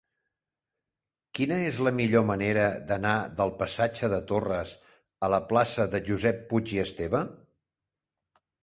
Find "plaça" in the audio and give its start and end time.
5.53-5.89